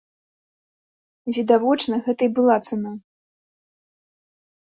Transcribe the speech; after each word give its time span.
Відавочна, 1.37 1.95
гэта 2.07 2.21
і 2.29 2.31
была 2.39 2.55
цана. 2.71 2.91